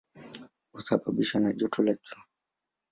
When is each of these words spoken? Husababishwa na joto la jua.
Husababishwa 0.73 1.39
na 1.41 1.53
joto 1.53 1.83
la 1.83 1.93
jua. 2.01 2.17